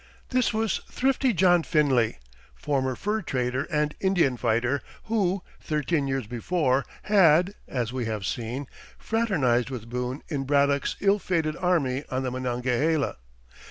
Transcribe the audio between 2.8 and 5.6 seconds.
fur trader and Indian fighter, who,